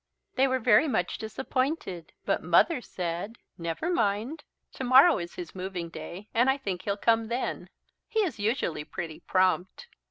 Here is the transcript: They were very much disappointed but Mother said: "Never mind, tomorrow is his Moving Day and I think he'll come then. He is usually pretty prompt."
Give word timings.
They 0.33 0.47
were 0.47 0.57
very 0.57 0.87
much 0.87 1.19
disappointed 1.19 2.11
but 2.25 2.41
Mother 2.41 2.81
said: 2.81 3.37
"Never 3.55 3.87
mind, 3.91 4.43
tomorrow 4.73 5.19
is 5.19 5.35
his 5.35 5.53
Moving 5.53 5.89
Day 5.89 6.27
and 6.33 6.49
I 6.49 6.57
think 6.57 6.81
he'll 6.81 6.97
come 6.97 7.27
then. 7.27 7.69
He 8.07 8.21
is 8.21 8.39
usually 8.39 8.83
pretty 8.83 9.19
prompt." 9.19 9.85